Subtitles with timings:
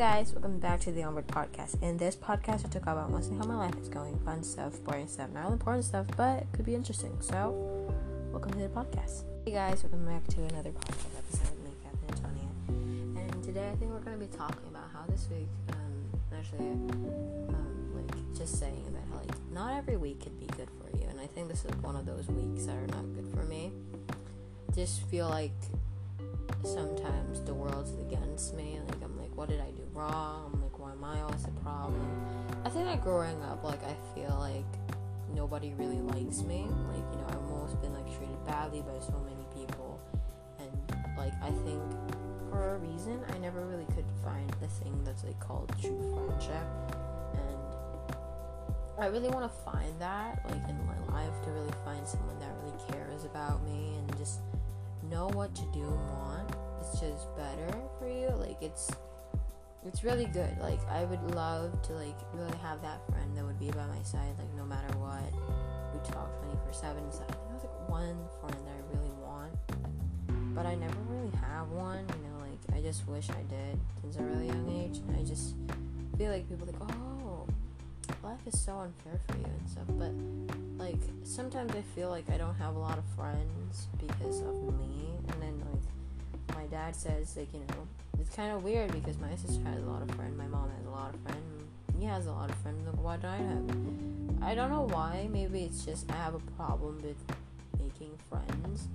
[0.00, 1.82] guys, welcome back to the Onward Podcast.
[1.82, 5.06] In this podcast, I talk about mostly how my life is going, fun stuff, boring
[5.06, 7.14] stuff, not all important stuff, but it could be interesting.
[7.20, 7.92] So,
[8.32, 9.24] welcome to the podcast.
[9.44, 12.48] Hey guys, welcome back to another podcast episode with me, Captain Antonia.
[13.20, 16.70] And today, I think we're going to be talking about how this week, um, actually,
[17.50, 21.20] um, like just saying that like not every week could be good for you, and
[21.20, 23.70] I think this is one of those weeks that are not good for me.
[24.74, 25.52] Just feel like
[26.64, 28.78] sometimes the world's against me.
[28.86, 30.50] Like I'm like, what did I do wrong?
[30.52, 32.00] I'm like, why am I always the problem?
[32.64, 34.70] I think that growing up, like I feel like
[35.34, 36.66] nobody really likes me.
[36.88, 40.00] Like you know, I've always been like treated badly by so many people,
[40.58, 40.70] and
[41.16, 41.82] like I think
[42.50, 46.66] for a reason I never really could find the thing that's like called true friendship,
[47.34, 48.16] and
[48.98, 52.52] I really want to find that like in my life to really find someone that
[52.62, 54.40] really cares about me and just
[55.10, 58.90] know what to do and want it's just better for you like it's
[59.86, 60.56] it's really good.
[60.60, 64.02] Like i would love to like really have that friend that would be by my
[64.02, 65.32] side like no matter what.
[65.92, 69.52] We talk 24 7 so i think was like one friend that i really want
[70.54, 74.16] but i never really have one you know like i just wish i did since
[74.16, 75.56] a really young age i just
[76.16, 77.44] feel like people like oh
[78.22, 80.12] life is so unfair for you and stuff but
[80.80, 85.10] like sometimes I feel like I don't have a lot of friends because of me,
[85.28, 85.82] and then like
[86.70, 87.86] dad says like you know
[88.20, 90.86] it's kind of weird because my sister has a lot of friends, my mom has
[90.86, 91.64] a lot of friends,
[91.98, 92.86] he has a lot of friends.
[92.86, 94.42] Like why do I have?
[94.42, 95.28] I don't know why.
[95.32, 97.16] Maybe it's just I have a problem with
[97.78, 98.88] making friends.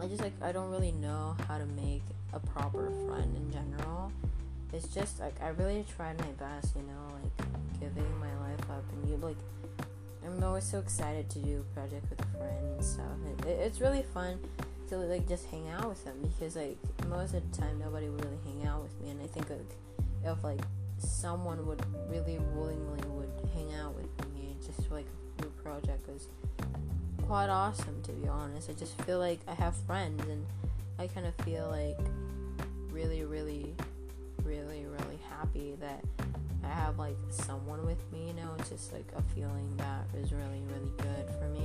[0.00, 4.12] I just like I don't really know how to make a proper friend in general.
[4.72, 8.84] It's just like I really tried my best, you know, like giving my life up
[8.92, 9.36] and you like
[10.24, 13.46] I'm always so excited to do project with a friend and stuff.
[13.46, 14.38] It, it's really fun
[14.90, 16.76] to like just hang out with them because like
[17.08, 19.60] most of the time nobody would really hang out with me, and I think like
[20.24, 20.60] if like
[20.98, 25.06] someone would really willingly would hang out with me just like
[25.38, 26.26] a project was
[27.26, 28.68] quite awesome to be honest.
[28.68, 30.44] I just feel like I have friends and
[30.98, 31.96] I kind of feel like
[32.90, 33.72] really, really,
[34.42, 36.04] really, really happy that
[36.64, 40.32] I have like someone with me, you know, it's just like a feeling that is
[40.32, 41.64] really, really good for me.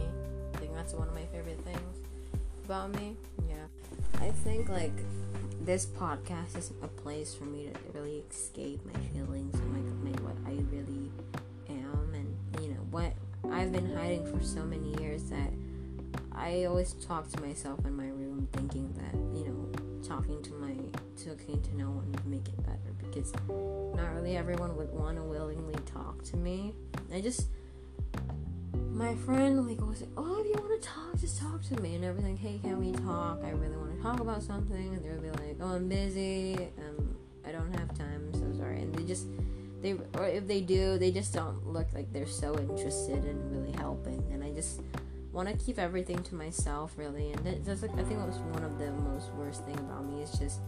[0.53, 2.05] I think that's one of my favorite things
[2.65, 3.15] about me.
[3.47, 3.67] Yeah.
[4.19, 4.97] I think like
[5.61, 10.23] this podcast is a place for me to really escape my feelings and like my,
[10.23, 11.11] what I really
[11.69, 13.13] am and you know what
[13.51, 15.51] I've been hiding for so many years that
[16.33, 20.73] I always talk to myself in my room thinking that, you know, talking to my
[21.23, 23.31] talking to no one would make it better because
[23.95, 26.73] not really everyone would want to willingly talk to me.
[27.13, 27.47] I just
[28.95, 31.95] my friend like was like, oh, if you want to talk, just talk to me
[31.95, 32.37] and everything.
[32.37, 33.41] Hey, can we talk?
[33.43, 37.15] I really want to talk about something, and they'll be like, oh, I'm busy, um,
[37.45, 38.31] I don't have time.
[38.33, 39.27] I'm so sorry, and they just
[39.81, 43.73] they or if they do, they just don't look like they're so interested in really
[43.73, 44.81] helping, and I just
[45.33, 48.63] want to keep everything to myself really and that's like i think that was one
[48.63, 50.61] of the most worst thing about me is just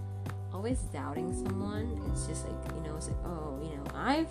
[0.54, 2.02] always doubting someone.
[2.12, 4.28] It's just like, you know, it's like, oh, you know, I've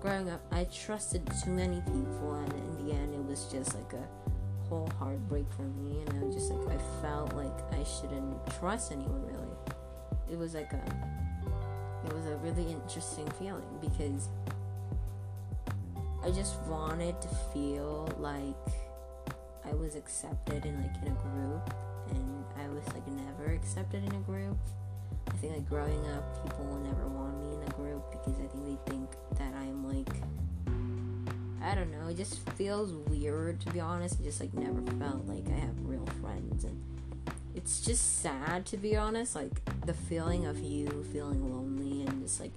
[0.00, 2.52] growing up, I trusted too many people, and
[3.28, 6.02] was just like a whole heartbreak for me.
[6.06, 9.46] And I was just like, I felt like I shouldn't trust anyone really.
[10.30, 10.82] It was like a,
[12.06, 14.28] it was a really interesting feeling because
[16.24, 18.56] I just wanted to feel like
[19.64, 21.74] I was accepted in like in a group,
[22.10, 24.58] and I was like never accepted in a group
[25.28, 28.46] I think like growing up, people will never want me in a group because I
[28.46, 30.08] think they think that I'm like
[31.62, 32.08] I don't know.
[32.08, 34.20] It just feels weird to be honest.
[34.20, 36.80] I just like never felt like I have real friends, and
[37.54, 39.34] it's just sad to be honest.
[39.34, 42.52] Like the feeling of you feeling lonely and just like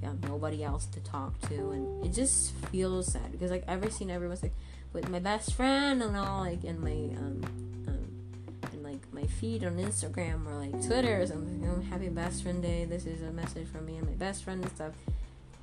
[0.00, 3.92] you have nobody else to talk to, and it just feels sad because like I've
[3.92, 4.54] seen everyone's like
[4.92, 7.42] with my best friend and all like in my um
[7.88, 11.60] um in like my feed on Instagram or like Twitter or something.
[11.60, 12.84] Know, happy best friend day.
[12.84, 14.92] This is a message from me and my best friend and stuff.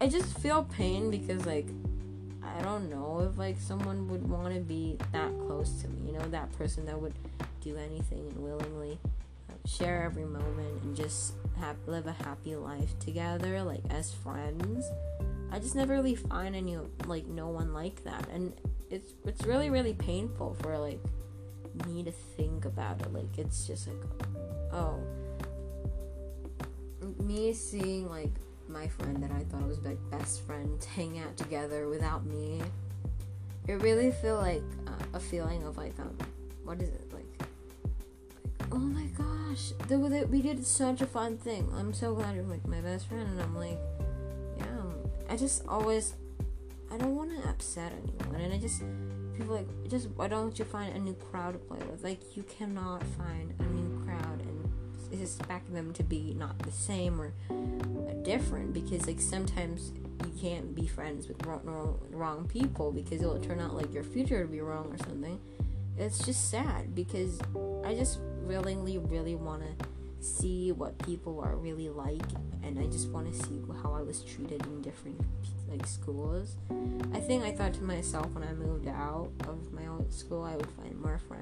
[0.01, 1.67] I just feel pain because like
[2.43, 6.11] I don't know if like someone would want to be that close to me.
[6.11, 7.13] You know, that person that would
[7.61, 8.97] do anything and willingly
[9.49, 14.85] uh, share every moment and just have live a happy life together, like as friends.
[15.51, 18.53] I just never really find any like no one like that, and
[18.89, 20.99] it's it's really really painful for like
[21.85, 23.13] me to think about it.
[23.13, 23.97] Like it's just like,
[24.71, 24.99] oh,
[27.19, 28.31] me seeing like
[28.71, 32.61] my friend that I thought was my best friend hang out together without me.
[33.67, 36.17] It really feel like uh, a feeling of like um,
[36.63, 37.25] what is it like?
[38.59, 41.69] Like oh my gosh, the, the, we did such a fun thing.
[41.75, 43.77] I'm so glad you're like my best friend, and I'm like,
[44.57, 44.65] yeah.
[45.29, 46.13] I just always,
[46.91, 48.81] I don't want to upset anyone, and I just
[49.37, 52.03] people like just why don't you find a new crowd to play with?
[52.03, 54.61] Like you cannot find a new crowd and
[55.21, 57.33] expect them to be not the same or
[58.23, 59.91] different because like sometimes
[60.25, 64.41] you can't be friends with wrong, wrong people because it'll turn out like your future
[64.41, 65.39] to be wrong or something.
[65.97, 67.39] It's just sad because
[67.85, 69.87] I just willingly really want to
[70.19, 72.21] see what people are really like
[72.63, 75.19] and I just want to see how I was treated in different
[75.67, 76.57] like schools.
[77.13, 80.55] I think I thought to myself when I moved out of my old school I
[80.55, 81.40] would find more friends.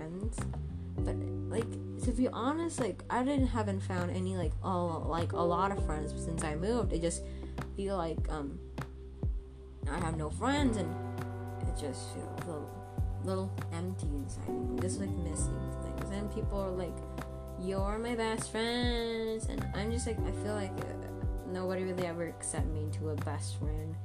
[2.19, 5.85] To be honest, like I didn't haven't found any like oh like a lot of
[5.85, 6.93] friends since I moved.
[6.93, 7.23] I just
[7.77, 8.59] feel like um
[9.89, 10.93] I have no friends and
[11.61, 12.69] it just feels a little
[13.23, 14.81] little empty inside me.
[14.81, 16.11] Just like missing things.
[16.11, 16.97] And people are like,
[17.57, 22.27] You're my best friends and I'm just like I feel like uh, nobody really ever
[22.27, 23.95] accept me into a best friend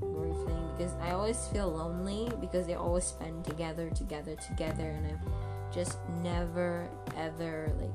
[0.00, 5.06] or anything because I always feel lonely because they always spend together, together, together and
[5.06, 5.20] I'm
[5.72, 7.90] just never ever like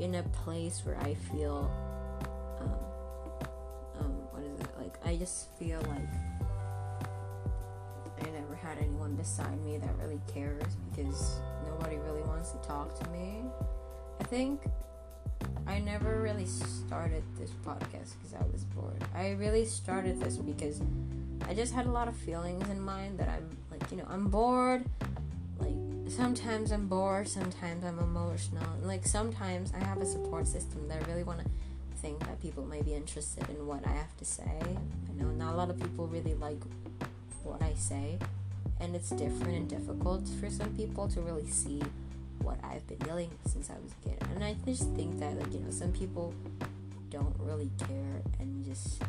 [0.00, 1.70] in a place where I feel
[2.60, 6.08] um, um what is it like I just feel like
[8.20, 12.98] I never had anyone beside me that really cares because nobody really wants to talk
[13.00, 13.42] to me.
[14.20, 14.60] I think
[15.66, 19.02] I never really started this podcast because I was bored.
[19.14, 20.80] I really started this because
[21.48, 24.28] I just had a lot of feelings in mind that I'm like, you know, I'm
[24.28, 24.84] bored
[26.08, 28.66] sometimes I'm bored, sometimes I'm emotional.
[28.82, 31.46] Like sometimes I have a support system that I really want to
[31.96, 34.60] think that people might be interested in what I have to say.
[34.60, 36.60] I know not a lot of people really like
[37.44, 38.18] what I say,
[38.80, 41.82] and it's different and difficult for some people to really see
[42.40, 44.18] what I've been dealing with since I was a kid.
[44.34, 46.34] And I just think that like you know some people
[47.10, 49.02] don't really care and just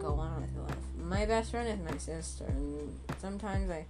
[0.00, 0.76] go on with life.
[0.98, 3.84] My best friend is my sister, and sometimes I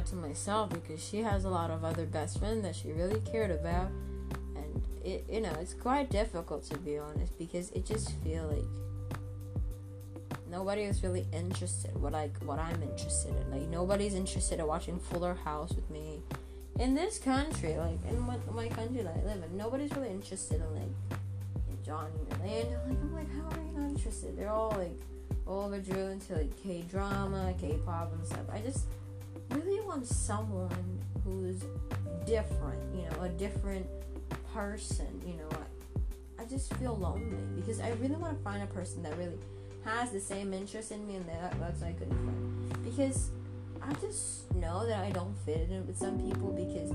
[0.00, 3.50] to myself because she has a lot of other best friends that she really cared
[3.50, 3.88] about.
[4.56, 8.64] And it you know it's quite difficult to be honest because it just feel like
[10.50, 13.50] nobody is really interested what like what I'm interested in.
[13.50, 16.20] Like nobody's interested in watching Fuller House with me
[16.78, 19.56] in this country like in my, my country that I live in.
[19.56, 21.18] Nobody's really interested in like
[21.68, 22.80] in Johnny Orlando.
[22.86, 24.36] Like I'm like how are you not interested?
[24.36, 24.98] They're all like
[25.46, 28.46] all overdrew into like K drama K pop and stuff.
[28.52, 28.86] I just
[29.54, 31.64] really want someone who's
[32.26, 33.86] different, you know, a different
[34.52, 35.48] person, you know.
[35.52, 39.38] I, I just feel lonely because I really want to find a person that really
[39.84, 42.84] has the same interest in me and that that's what I couldn't find.
[42.84, 43.30] Because
[43.80, 46.92] I just know that I don't fit in with some people because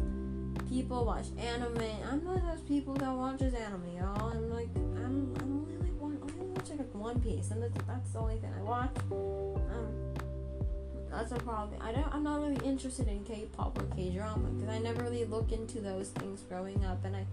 [0.69, 1.77] people watch anime.
[2.09, 4.31] I'm not those people that watches anime, y'all.
[4.31, 7.85] I'm like I'm, I'm only like one I only watch like One Piece and that's,
[7.85, 8.95] that's the only thing I watch.
[9.11, 10.06] Um
[11.17, 11.81] that's a problem.
[11.81, 12.13] I don't.
[12.13, 16.09] I'm not really interested in K-pop or K-drama because I never really looked into those
[16.09, 17.25] things growing up, and I,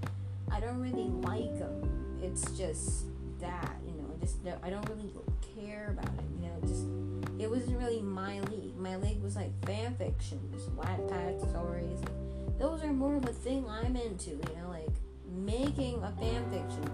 [0.50, 2.18] I don't really like them.
[2.22, 3.04] It's just
[3.40, 4.08] that you know.
[4.10, 5.10] I just I don't really
[5.54, 6.24] care about it.
[6.40, 6.86] You know, just
[7.38, 8.74] it wasn't really my league.
[8.78, 11.98] My league was like fan fictions, Wattpad stories.
[12.58, 14.30] Those are more of a thing I'm into.
[14.30, 14.94] You know, like
[15.30, 16.90] making a fan fiction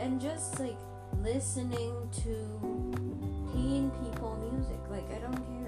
[0.00, 0.78] and just like
[1.22, 1.94] listening
[2.24, 4.80] to teen people music.
[4.90, 5.64] Like I don't care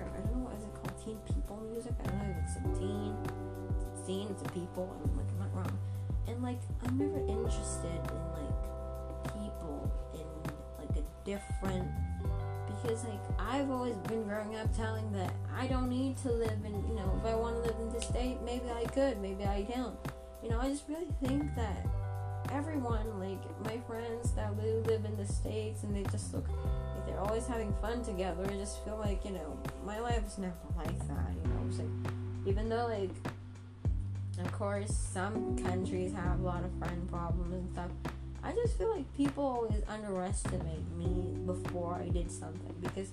[1.15, 1.93] people music.
[2.01, 3.17] I don't know it's a teen,
[4.07, 4.95] teen, it's a people.
[5.05, 5.79] I'm like, I'm not wrong.
[6.27, 11.89] And like, I'm never interested in like people in like a different
[12.67, 16.75] because like I've always been growing up telling that I don't need to live in
[16.89, 19.63] you know if I want to live in this state maybe I could maybe I
[19.63, 19.97] don't
[20.43, 21.87] you know I just really think that
[22.53, 27.21] everyone like my friends that live in the states and they just look like they're
[27.21, 28.45] always having fun together.
[28.45, 31.61] I just feel like, you know, my life never like that, you know.
[31.69, 32.13] It's like,
[32.45, 33.11] even though, like,
[34.41, 37.91] of course, some countries have a lot of friend problems and stuff,
[38.43, 43.11] I just feel like people always underestimate me before I did something because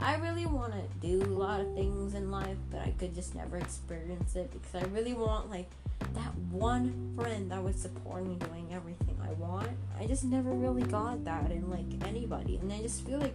[0.00, 3.34] I really want to do a lot of things in life, but I could just
[3.34, 5.68] never experience it because I really want, like,
[6.14, 9.68] that one friend that would support me doing everything I want.
[9.98, 13.34] I just never really got that in like anybody, and I just feel like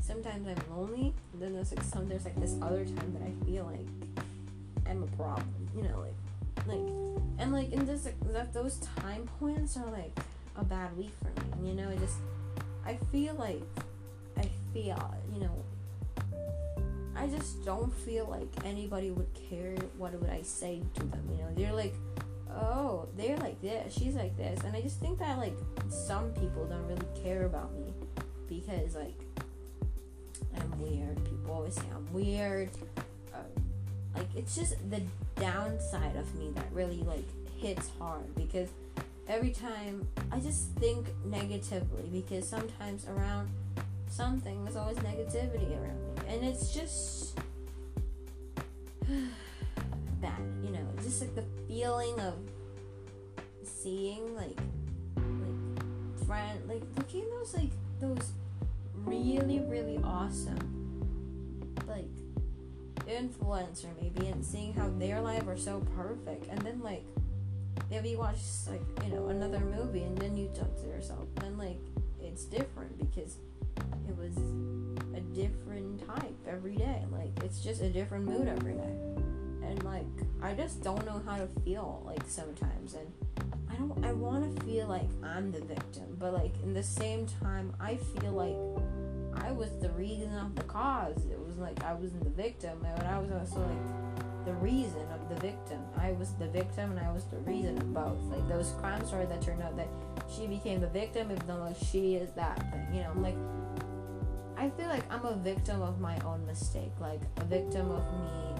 [0.00, 1.14] sometimes I'm lonely.
[1.32, 4.16] And then there's like some there's like this other time that I feel like
[4.88, 5.68] I'm a problem.
[5.76, 6.92] You know, like like
[7.38, 10.16] and like in this like, that those time points are like
[10.56, 11.70] a bad week for me.
[11.70, 12.18] You know, I just
[12.84, 13.62] I feel like
[14.36, 15.64] I feel you know
[17.16, 21.22] I just don't feel like anybody would care what would I say to them.
[21.30, 21.94] You know, they're like
[22.60, 25.56] oh, they're like this, she's like this, and I just think that like
[25.88, 27.92] some people don't really care about me
[28.48, 29.14] because like
[30.60, 31.16] I'm weird.
[31.24, 32.70] People always say I'm weird.
[33.32, 33.38] Uh,
[34.16, 35.02] like it's just the
[35.36, 37.24] downside of me that really like
[37.58, 38.68] hits hard because
[39.28, 43.48] every time I just think negatively because sometimes around
[44.08, 47.38] something there's always negativity around me and it's just
[50.20, 52.34] bad you know just like the feeling of
[53.62, 54.58] seeing like
[55.16, 58.32] like friend like looking those like those
[59.04, 60.78] really really awesome
[61.86, 62.04] like
[63.08, 66.46] influencer maybe and seeing how their life are so perfect.
[66.48, 67.04] And then like
[67.90, 68.38] if you watch
[68.68, 71.26] like you know another movie and then you talk to yourself.
[71.36, 71.80] Then like
[72.20, 73.36] it's different because
[74.08, 74.36] it was
[75.16, 77.02] a different type every day.
[77.10, 78.96] Like it's just a different mood every day.
[79.62, 80.06] And like
[80.42, 82.94] i just don't know how to feel like sometimes.
[82.94, 83.10] And
[83.70, 87.26] i don't i want to feel like i'm the victim but like in the same
[87.40, 91.92] time i feel like i was the reason of the cause it was like i
[91.92, 94.08] wasn't the victim but i was also like
[94.48, 95.78] the reason of the victim.
[95.98, 98.18] I was the victim and I was the reason of both.
[98.30, 99.88] Like those crime stories that turned out that
[100.34, 102.86] she became the victim, even though like she is that thing.
[102.94, 103.36] You know, I'm like
[104.56, 106.92] I feel like I'm a victim of my own mistake.
[106.98, 108.54] Like a victim of me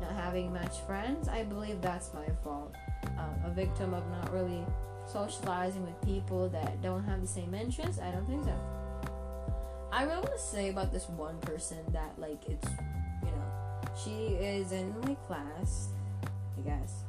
[0.00, 1.28] not having much friends.
[1.28, 2.74] I believe that's my fault.
[3.18, 4.64] Um, a victim of not really
[5.06, 8.00] socializing with people that don't have the same interests.
[8.00, 8.54] I don't think so.
[9.92, 12.68] I really want to say about this one person that like it's
[13.22, 15.88] you know, she is in my class,
[16.58, 17.04] I guess.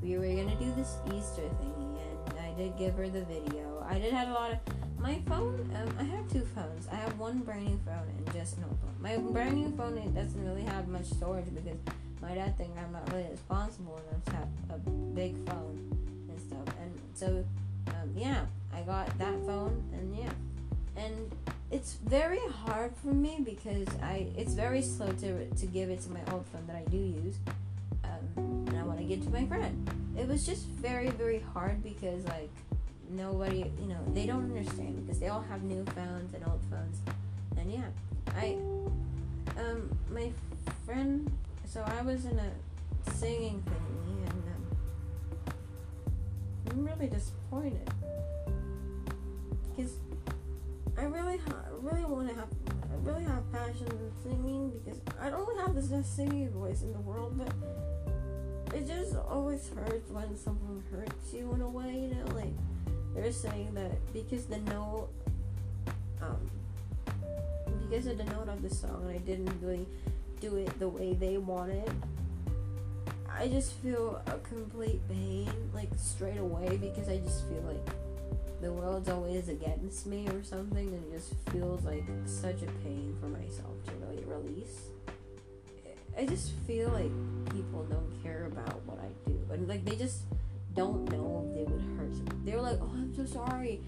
[0.00, 3.84] We were gonna do this Easter thingy, and I did give her the video.
[3.88, 4.58] I did have a lot of
[5.00, 5.68] my phone.
[5.74, 6.86] Um, I have two phones.
[6.92, 8.94] I have one brand new phone and just an old phone.
[9.00, 11.76] My brand new phone it doesn't really have much storage because
[12.20, 15.96] my dad thinks I'm not really responsible enough to have a big phone
[16.28, 16.74] and stuff.
[16.80, 17.44] And so,
[17.88, 18.44] um, yeah,
[18.74, 20.30] I got that phone, and yeah,
[20.96, 21.32] and
[21.70, 26.10] it's very hard for me because I it's very slow to to give it to
[26.10, 27.36] my old phone that I do use,
[28.04, 29.90] um, and I want to give to my friend.
[30.18, 32.50] It was just very very hard because like
[33.10, 36.98] nobody you know they don't understand because they all have new phones and old phones,
[37.58, 37.88] and yeah,
[38.36, 38.56] I
[39.58, 40.30] um my
[40.84, 41.30] friend
[41.68, 45.54] so I was in a singing thingy and um,
[46.70, 47.90] I'm really disappointed.
[49.76, 49.98] Because
[50.96, 55.28] I really, ha- really want to have, I really have passion in singing because I
[55.28, 57.52] don't have the best singing voice in the world, but
[58.74, 62.54] it just always hurts when someone hurts you in a way, you know, like
[63.14, 65.10] they're saying that because the note,
[66.22, 66.50] um,
[67.82, 69.86] because of the note of the song, I didn't really
[70.40, 71.90] do it the way they want it.
[73.30, 77.94] I just feel a complete pain, like straight away, because I just feel like
[78.60, 83.16] the world's always against me or something, and it just feels like such a pain
[83.20, 84.88] for myself to really release.
[86.16, 87.12] I just feel like
[87.54, 90.22] people don't care about what I do, and like they just
[90.74, 92.12] don't know if they would hurt.
[92.16, 92.44] Someone.
[92.44, 93.80] They were like, "Oh, I'm so sorry."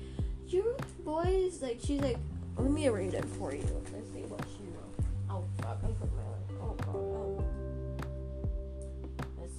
[0.47, 2.19] Your voice, like she's like,
[2.57, 4.95] "Let me arrange it for you." Let's see what she wrote.
[5.29, 5.79] Oh fuck!
[5.83, 6.23] I put my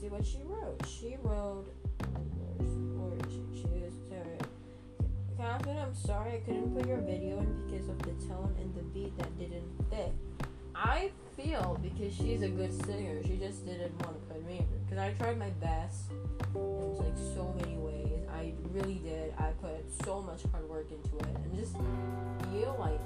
[0.01, 0.83] see what she wrote.
[0.87, 1.67] She wrote.
[2.17, 3.61] Where is she?
[3.61, 3.93] She is.
[5.37, 8.83] Catherine, I'm sorry I couldn't put your video in because of the tone and the
[8.93, 10.13] beat that didn't fit.
[10.75, 14.67] I feel because she's a good singer, she just didn't want to put me in.
[14.85, 16.11] Because I tried my best
[16.53, 18.21] in like so many ways.
[18.31, 19.33] I really did.
[19.39, 21.73] I put so much hard work into it and just
[22.51, 23.01] feel like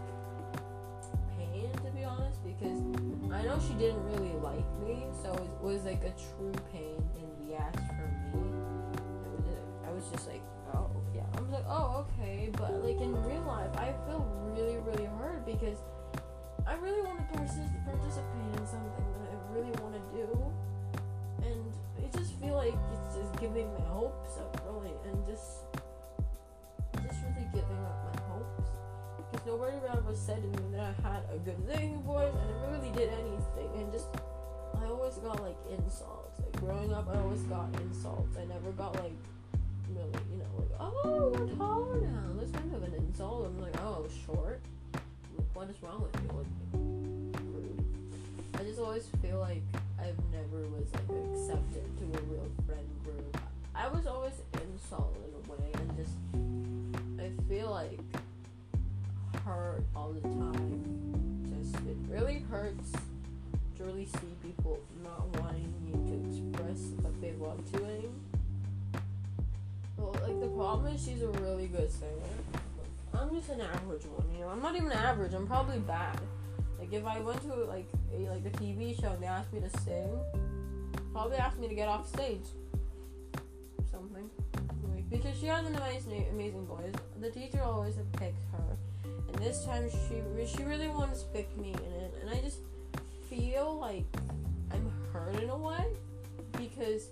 [1.83, 2.79] to be honest because
[3.31, 7.47] I know she didn't really like me, so it was like a true pain in
[7.47, 8.43] the ass for me.
[9.87, 10.41] I was just like
[10.73, 11.23] oh, yeah.
[11.35, 15.45] I was like, oh, okay, but like in real life, I feel really, really hurt
[15.45, 15.77] because
[16.67, 20.27] I really want to participate in something that I really want to do,
[21.43, 25.65] and I just feel like it's just giving my hopes up, really, and just,
[27.03, 28.14] just really giving up my
[29.45, 32.91] nobody ever said to me that I had a good singing voice, and I really
[32.91, 34.07] did anything, and just
[34.81, 36.39] I always got like insults.
[36.39, 38.37] Like growing up, I always got insults.
[38.37, 39.13] I never got like
[39.89, 42.23] really, you know, like, oh, we're taller now.
[42.37, 43.45] That's kind of an insult.
[43.45, 44.59] I'm like, oh, I was short.
[45.37, 46.37] Like, what is wrong with you?
[46.37, 47.85] Like, rude.
[48.59, 49.61] I just always feel like
[49.99, 53.37] I've never was like accepted to a real friend group.
[53.75, 56.15] I was always insulted in a way, and just
[57.19, 57.99] I feel like
[59.45, 61.53] hurt all the time.
[61.61, 62.91] Just it really hurts
[63.77, 68.19] to really see people not wanting you to express what they want to anyone.
[69.97, 72.11] Well, like the problem is she's a really good singer.
[73.13, 74.49] I'm just an average one, you know.
[74.49, 75.33] I'm not even average.
[75.33, 76.19] I'm probably bad.
[76.79, 79.61] Like if I went to like a like a TV show and they asked me
[79.61, 80.09] to sing,
[81.13, 82.47] probably asked me to get off stage.
[83.77, 84.29] Or something.
[84.93, 86.93] Like, because she has an amazing amazing voice.
[87.21, 88.77] The teacher always picked her,
[89.35, 92.59] and this time she she really wants to pick me in it, and I just
[93.29, 94.05] feel like
[94.71, 95.85] I'm hurt in a way
[96.53, 97.07] because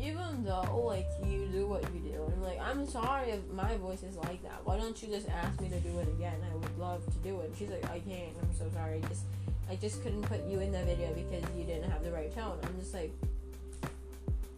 [0.00, 4.02] even though like you do what you do, I'm like, I'm sorry if my voice
[4.02, 4.60] is like that.
[4.64, 6.36] Why don't you just ask me to do it again?
[6.50, 7.52] I would love to do it.
[7.58, 8.34] she's like, I can't.
[8.40, 9.00] I'm so sorry.
[9.02, 9.24] I just
[9.70, 12.58] I just couldn't put you in the video because you didn't have the right tone.
[12.62, 13.12] I'm just like,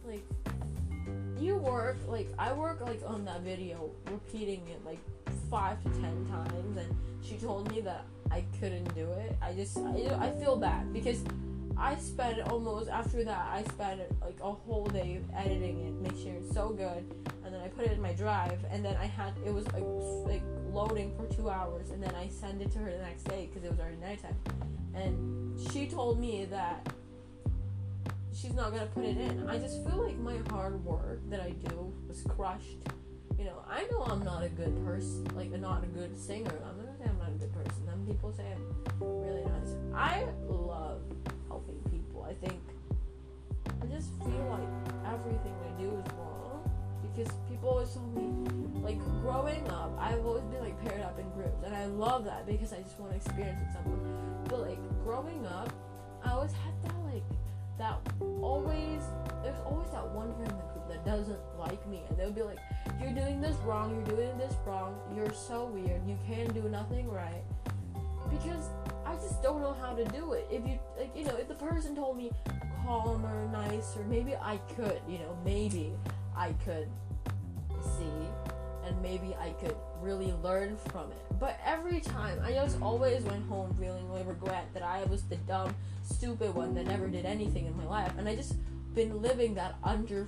[0.05, 0.23] like
[1.39, 4.99] you work like I work like on that video, repeating it like
[5.49, 9.35] five to ten times, and she told me that I couldn't do it.
[9.41, 11.23] I just I, I feel bad because
[11.77, 16.33] I spent almost after that I spent like a whole day editing it, make sure
[16.33, 17.05] it's so good,
[17.45, 19.83] and then I put it in my drive, and then I had it was like
[20.25, 23.47] like loading for two hours, and then I sent it to her the next day
[23.47, 24.35] because it was already nighttime,
[24.95, 26.87] and she told me that
[28.39, 29.49] she's not gonna put it in.
[29.49, 32.77] I just feel like my hard work that I do was crushed.
[33.37, 36.51] You know, I know I'm not a good person, like not a good singer.
[36.65, 37.85] I'm not say I'm not a good person.
[37.85, 38.63] Some people say I'm
[38.99, 39.75] really nice.
[39.93, 41.01] I love
[41.47, 42.23] helping people.
[42.23, 42.59] I think
[43.81, 46.69] I just feel like everything I do is wrong
[47.01, 51.29] because people always tell me, like growing up, I've always been like paired up in
[51.31, 54.43] groups, and I love that because I just want to experience with someone.
[54.47, 55.71] But like growing up,
[56.23, 57.23] I always had that like
[57.77, 57.99] that
[58.41, 59.01] always
[59.43, 62.41] there's always that one friend in the group that doesn't like me and they'll be
[62.41, 62.57] like
[62.99, 67.07] you're doing this wrong you're doing this wrong you're so weird you can't do nothing
[67.09, 67.43] right
[68.29, 68.69] because
[69.07, 70.47] I just don't know how to do it.
[70.51, 72.31] If you like, you know, if the person told me
[72.85, 75.93] calmer, nicer, maybe I could, you know, maybe
[76.35, 76.89] I could
[77.81, 78.27] see
[78.87, 81.39] and maybe I could really learn from it.
[81.39, 85.35] But every time, I just always went home feeling like regret that I was the
[85.35, 88.55] dumb, stupid one that never did anything in my life, and I just
[88.95, 90.27] been living that under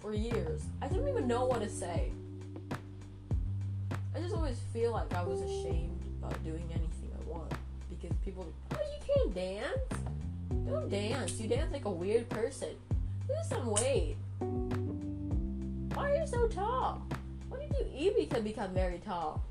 [0.00, 0.62] for years.
[0.80, 2.10] I don't even know what to say.
[4.14, 7.52] I just always feel like I was ashamed about doing anything I want
[7.88, 10.02] because people, oh, you can't dance.
[10.68, 11.40] Don't dance.
[11.40, 12.70] You dance like a weird person.
[13.28, 14.16] Lose some weight.
[15.94, 17.06] Why are you so tall?
[17.94, 19.44] Eat to become very tall?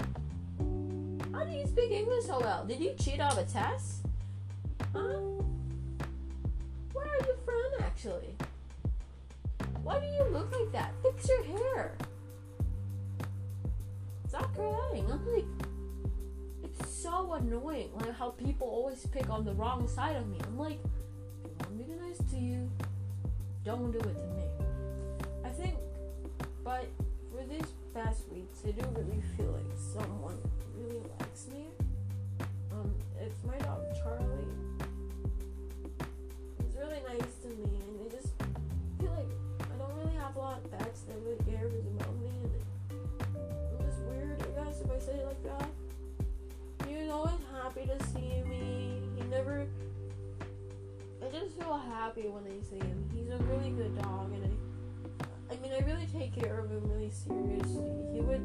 [1.34, 2.65] How do you speak English so well?
[2.65, 4.06] Did you cheat on a test?
[4.94, 5.20] Huh?
[6.94, 8.36] Where are you from, actually?
[9.84, 10.94] Why do you look like that?
[11.02, 11.98] Fix your hair.
[14.28, 15.12] Stop crying.
[15.12, 15.46] I'm like,
[16.63, 17.89] it's so annoying.
[17.96, 20.38] Like how people always pick on the wrong side of me.
[20.46, 20.80] I'm like,
[21.44, 22.70] if you want me to be nice to you,
[23.65, 24.44] don't do it to me.
[25.44, 25.76] I think,
[26.63, 26.88] but
[27.32, 30.38] for these past weeks, I do really feel like someone
[30.77, 31.65] really likes me.
[32.71, 34.47] Um, it's my dog Charlie.
[36.63, 38.34] He's really nice to me, and I just
[38.99, 42.32] feel like I don't really have a lot of pets that really cares about me,
[42.43, 42.51] and
[43.80, 45.69] I'm just weird, I guess, if I say it like that
[46.88, 49.01] He's always happy to see me.
[49.17, 49.65] He never.
[51.21, 53.10] I just feel happy when I see him.
[53.13, 54.70] He's a really good dog, and I.
[55.73, 57.91] I really take care of him really seriously.
[58.13, 58.43] He would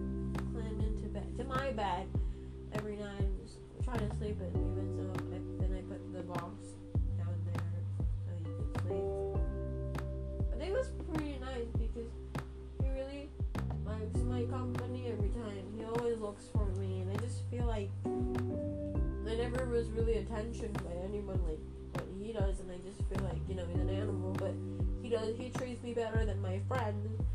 [0.53, 2.07] climb into bed, to my bed,
[2.73, 4.37] every night, and just try to sleep.
[4.39, 6.55] But so I, then I put the box
[7.19, 7.65] down there
[8.27, 9.43] so he could sleep.
[10.55, 12.13] I think it was pretty nice because
[12.81, 13.29] he really
[13.85, 15.67] likes my company every time.
[15.77, 20.73] He always looks for me, and I just feel like I never was really attention
[20.75, 21.59] by anyone like
[25.17, 27.26] does he treats me better than my friend.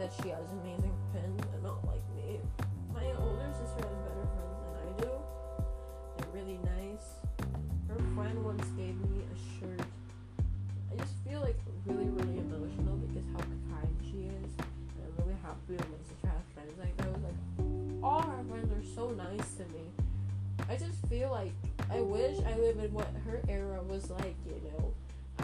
[0.00, 2.40] That she has amazing friends and not like me.
[2.94, 5.12] My older sister has better friends than I do.
[6.16, 7.20] They're really nice.
[7.86, 9.86] Her friend once gave me a shirt.
[10.90, 13.44] I just feel like really, really emotional because how
[13.76, 14.50] kind she is.
[14.56, 17.20] And I'm really happy when my sister has friends like those.
[17.20, 19.84] Like, all her friends are so nice to me.
[20.66, 21.52] I just feel like
[21.92, 24.94] I wish I live in what her era was like, you know.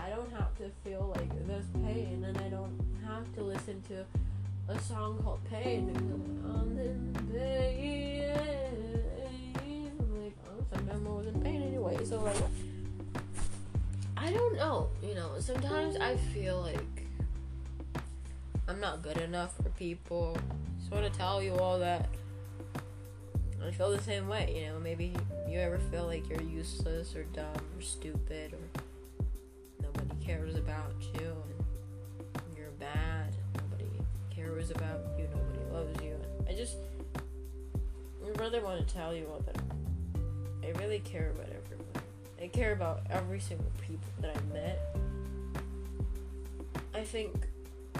[0.00, 2.72] I don't have to feel like this pain, and I don't
[3.04, 4.06] have to listen to
[4.68, 5.90] a song called Pain.
[5.90, 8.32] In pain.
[10.00, 12.04] I'm like, oh, sometimes I was in pain anyway.
[12.04, 12.36] So like,
[14.16, 14.88] I don't know.
[15.02, 17.06] You know, sometimes I feel like
[18.68, 20.36] I'm not good enough for people.
[20.78, 22.08] Just want to tell you all that.
[23.64, 24.54] I feel the same way.
[24.56, 25.12] You know, maybe
[25.48, 28.80] you ever feel like you're useless or dumb or stupid or
[29.82, 31.25] nobody cares about you
[34.66, 35.28] cares about you.
[35.34, 36.16] Nobody loves you.
[36.48, 36.76] I just,
[38.24, 39.56] I really want to tell you all that
[40.62, 41.86] I really care about everyone.
[42.40, 44.96] I care about every single people that I met.
[46.94, 47.34] I think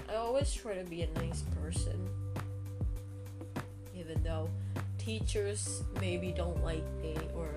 [0.09, 2.07] I always try to be a nice person,
[3.95, 4.49] even though
[4.97, 7.49] teachers maybe don't like me, or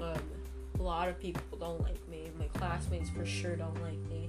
[0.00, 0.22] um,
[0.78, 2.30] a lot of people don't like me.
[2.38, 4.28] My classmates for sure don't like me.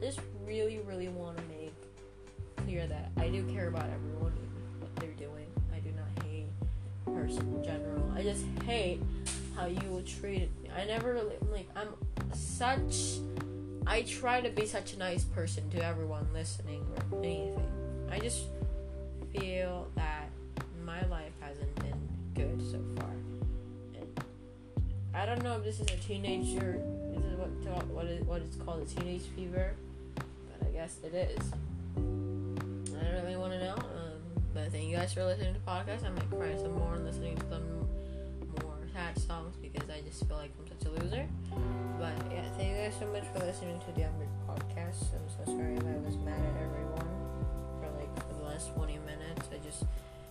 [0.00, 1.57] I just really, really want to make
[2.78, 4.32] clear that I do care about everyone
[4.78, 5.46] what they're doing.
[5.74, 6.46] I do not hate
[7.04, 8.12] person in general.
[8.14, 9.00] I just hate
[9.56, 10.70] how you treated me.
[10.76, 11.68] I never really like.
[11.74, 11.88] I'm
[12.34, 13.18] such
[13.86, 17.66] I try to be such a nice person to everyone listening or anything.
[18.10, 18.44] I just
[19.32, 20.28] feel that
[20.84, 23.10] my life hasn't been good so far.
[23.94, 24.24] And
[25.14, 26.80] I don't know if this is a teenager.
[27.14, 29.72] This is what what is what it's called a teenage fever,
[30.14, 32.27] but I guess it is.
[33.00, 33.74] I really want to know.
[33.74, 34.20] Um,
[34.54, 36.04] but thank you guys for listening to the podcast.
[36.04, 37.64] I might cry some more and listening to some
[38.62, 41.26] more sad songs because I just feel like I'm such a loser.
[41.98, 45.14] But yeah, thank you guys so much for listening to the Unbreak podcast.
[45.14, 47.10] I'm so sorry if I was mad at everyone
[47.80, 49.48] for like the last 20 minutes.
[49.52, 49.84] I just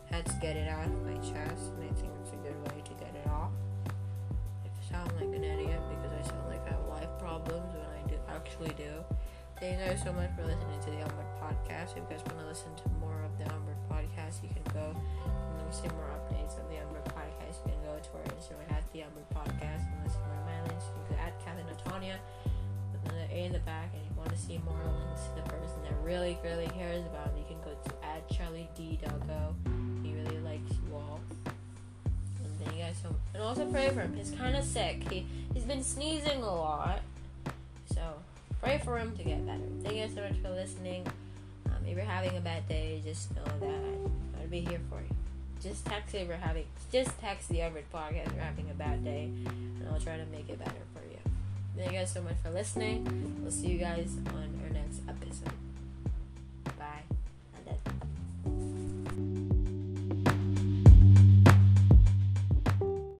[0.10, 2.82] had to get it out of my chest, and I think it's a good way
[2.84, 3.51] to get it off.
[3.88, 8.08] I sound like an idiot because I sound like I have life problems when I
[8.08, 9.03] do actually do.
[9.60, 11.98] Thank you guys so much for listening to the Unbreak podcast.
[11.98, 14.93] If you guys want to listen to more of the Unbreak podcast, you can go
[14.93, 17.65] and see more updates on the Unbreak podcast.
[17.65, 20.86] You can go to our Instagram at the Unbreak podcast and listen to my links.
[20.93, 22.22] You can add Kathy Natanya
[22.93, 23.89] with another A in the back.
[23.98, 27.04] And if you want to see more links to the person that really, really cares
[27.08, 29.00] about you can go to add Charlie D.
[29.02, 29.56] Doggo.
[30.04, 31.20] He really likes you all.
[31.46, 33.26] And thank you guys so much.
[33.34, 34.13] And also pray for him.
[34.13, 35.10] He's kind of sick.
[35.10, 37.02] He, he's been sneezing a lot.
[38.67, 39.62] Pray for him to get better.
[39.82, 41.08] Thank you guys so much for listening.
[41.67, 45.15] Um, if you're having a bad day, just know that I'll be here for you.
[45.63, 49.06] Just text if you're having, just text the average podcast if you're having a bad
[49.06, 51.17] day, and I'll try to make it better for you.
[51.77, 53.39] Thank you guys so much for listening.
[53.41, 55.66] We'll see you guys on our next episode.